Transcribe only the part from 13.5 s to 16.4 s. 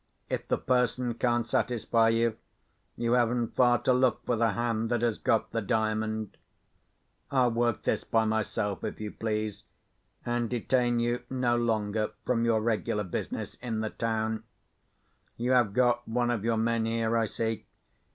in the town. You have got one